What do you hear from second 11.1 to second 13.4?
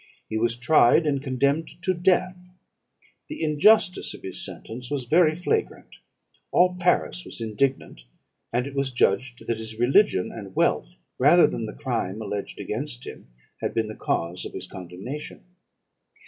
rather than the crime alleged against him,